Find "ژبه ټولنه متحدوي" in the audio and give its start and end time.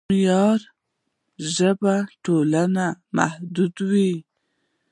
1.55-4.11